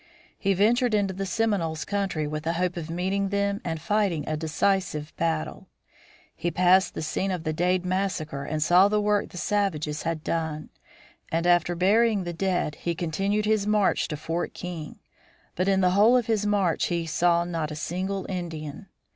[0.39, 4.35] He ventured into the Seminoles' country with the hope of meeting them and fighting a
[4.35, 5.67] decisive battle.
[6.35, 10.23] He passed the scene of the Dade massacre and saw the work the savages had
[10.23, 10.71] done,
[11.31, 14.97] and after burying the dead he continued his march to Fort King.
[15.55, 18.87] But in the whole of his march he saw not a single Indian.